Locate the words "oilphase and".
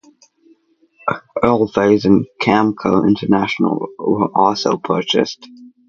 1.43-2.25